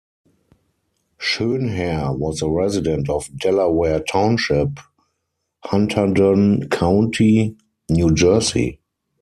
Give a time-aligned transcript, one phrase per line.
[1.19, 4.79] Schoenherr was a resident of Delaware Township,
[5.63, 7.55] Hunterdon County,
[7.87, 8.79] New Jersey.